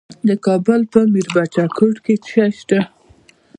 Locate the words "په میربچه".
0.93-1.63